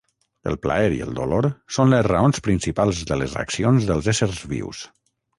El 0.51 0.55
plaer 0.61 0.85
i 0.93 1.01
el 1.05 1.09
dolor 1.17 1.47
són 1.75 1.91
les 1.93 2.07
raons 2.07 2.41
principals 2.47 3.01
de 3.11 3.19
les 3.23 3.35
accions 3.43 3.85
dels 3.91 4.09
éssers 4.15 4.41
vius. 4.55 4.81